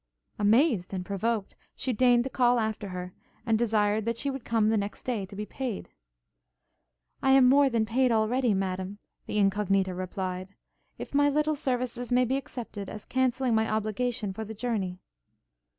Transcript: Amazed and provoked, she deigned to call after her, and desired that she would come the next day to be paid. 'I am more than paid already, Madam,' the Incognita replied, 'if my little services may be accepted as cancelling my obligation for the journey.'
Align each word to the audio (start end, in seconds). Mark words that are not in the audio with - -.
Amazed 0.39 0.95
and 0.95 1.05
provoked, 1.05 1.55
she 1.75 1.93
deigned 1.93 2.23
to 2.23 2.29
call 2.31 2.57
after 2.59 2.87
her, 2.87 3.13
and 3.45 3.59
desired 3.59 4.03
that 4.05 4.17
she 4.17 4.31
would 4.31 4.43
come 4.43 4.69
the 4.69 4.75
next 4.75 5.03
day 5.03 5.27
to 5.27 5.35
be 5.35 5.45
paid. 5.45 5.91
'I 7.21 7.31
am 7.33 7.45
more 7.47 7.69
than 7.69 7.85
paid 7.85 8.11
already, 8.11 8.55
Madam,' 8.55 8.97
the 9.27 9.37
Incognita 9.37 9.93
replied, 9.93 10.55
'if 10.97 11.13
my 11.13 11.29
little 11.29 11.55
services 11.55 12.11
may 12.11 12.25
be 12.25 12.35
accepted 12.35 12.89
as 12.89 13.05
cancelling 13.05 13.53
my 13.53 13.69
obligation 13.69 14.33
for 14.33 14.43
the 14.43 14.55
journey.' 14.55 14.97